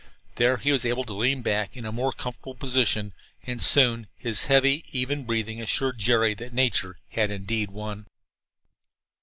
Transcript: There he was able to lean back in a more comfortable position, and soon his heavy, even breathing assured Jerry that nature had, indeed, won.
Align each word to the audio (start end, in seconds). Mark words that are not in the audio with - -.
There 0.37 0.57
he 0.57 0.71
was 0.71 0.83
able 0.83 1.03
to 1.03 1.13
lean 1.13 1.43
back 1.43 1.77
in 1.77 1.85
a 1.85 1.91
more 1.91 2.11
comfortable 2.11 2.55
position, 2.55 3.13
and 3.43 3.61
soon 3.61 4.07
his 4.17 4.45
heavy, 4.45 4.83
even 4.91 5.25
breathing 5.25 5.61
assured 5.61 5.99
Jerry 5.99 6.33
that 6.33 6.55
nature 6.55 6.97
had, 7.09 7.29
indeed, 7.29 7.69
won. 7.69 8.07